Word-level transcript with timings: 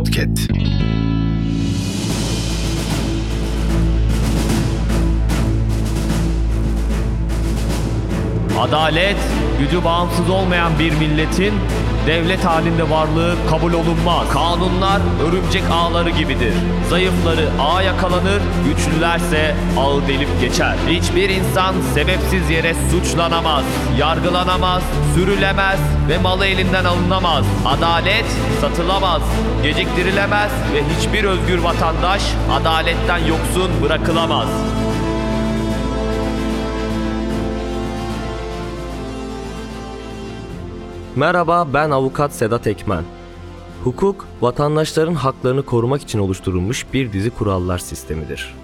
Podcast. 0.00 0.50
Adalet, 8.60 9.16
gücü 9.58 9.84
bağımsız 9.84 10.30
olmayan 10.30 10.78
bir 10.78 10.92
milletin 10.92 11.54
devlet 12.06 12.44
halinde 12.44 12.90
varlığı 12.90 13.34
kabul 13.50 13.72
olunmaz. 13.72 14.28
Kanunlar 14.32 15.00
örümcek 15.28 15.62
ağları 15.72 16.10
gibidir. 16.10 16.54
Zayıfları 16.90 17.48
ağa 17.60 17.82
yakalanır, 17.82 18.42
güçlülerse 18.64 19.54
ağı 19.78 20.08
delip 20.08 20.40
geçer. 20.40 20.76
Hiçbir 20.88 21.28
insan 21.28 21.74
sebepsiz 21.94 22.50
yere 22.50 22.74
suçlanamaz, 22.90 23.64
yargılanamaz, 23.98 24.82
sürülemez 25.14 25.80
ve 26.08 26.18
malı 26.18 26.46
elinden 26.46 26.84
alınamaz. 26.84 27.44
Adalet 27.66 28.26
satılamaz, 28.60 29.22
geciktirilemez 29.62 30.50
ve 30.74 30.82
hiçbir 30.96 31.24
özgür 31.24 31.58
vatandaş 31.58 32.22
adaletten 32.52 33.18
yoksun 33.18 33.70
bırakılamaz. 33.82 34.48
Merhaba 41.16 41.68
ben 41.74 41.90
avukat 41.90 42.32
Sedat 42.32 42.66
Ekmen. 42.66 43.04
Hukuk, 43.84 44.26
vatandaşların 44.40 45.14
haklarını 45.14 45.62
korumak 45.62 46.02
için 46.02 46.18
oluşturulmuş 46.18 46.86
bir 46.92 47.12
dizi 47.12 47.30
kurallar 47.30 47.78
sistemidir. 47.78 48.54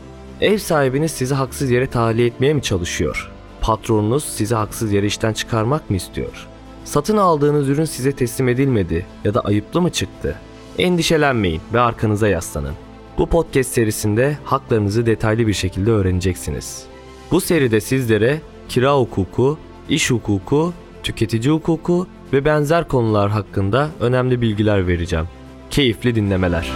Ev 0.41 0.59
sahibiniz 0.59 1.11
sizi 1.11 1.35
haksız 1.35 1.71
yere 1.71 1.87
tahliye 1.87 2.27
etmeye 2.27 2.55
mi 2.55 2.63
çalışıyor? 2.63 3.33
Patronunuz 3.61 4.25
sizi 4.25 4.55
haksız 4.55 4.93
yere 4.93 5.07
işten 5.07 5.33
çıkarmak 5.33 5.91
mı 5.91 5.97
istiyor? 5.97 6.47
Satın 6.85 7.17
aldığınız 7.17 7.69
ürün 7.69 7.85
size 7.85 8.13
teslim 8.13 8.49
edilmedi 8.49 9.07
ya 9.25 9.35
da 9.35 9.41
ayıplı 9.41 9.81
mı 9.81 9.93
çıktı? 9.93 10.37
Endişelenmeyin 10.79 11.61
ve 11.73 11.81
arkanıza 11.81 12.29
yaslanın. 12.29 12.75
Bu 13.19 13.27
podcast 13.27 13.71
serisinde 13.71 14.39
haklarınızı 14.45 15.07
detaylı 15.07 15.47
bir 15.47 15.53
şekilde 15.53 15.91
öğreneceksiniz. 15.91 16.85
Bu 17.31 17.41
seride 17.41 17.81
sizlere 17.81 18.41
kira 18.69 18.99
hukuku, 18.99 19.59
iş 19.89 20.11
hukuku, 20.11 20.73
tüketici 21.03 21.53
hukuku 21.53 22.07
ve 22.33 22.45
benzer 22.45 22.89
konular 22.89 23.31
hakkında 23.31 23.89
önemli 24.01 24.41
bilgiler 24.41 24.87
vereceğim. 24.87 25.27
Keyifli 25.71 26.15
dinlemeler. 26.15 26.71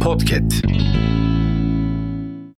Podcast 0.00 0.64